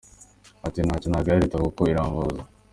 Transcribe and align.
Ati 0.67 0.79
“Ntacyo 0.81 1.07
nagaya 1.09 1.43
Leta 1.43 1.57
kuko 1.65 1.81
iramvuza. 1.91 2.41